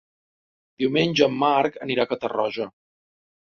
[0.83, 2.71] Diumenge en Marc anirà a Catarroja.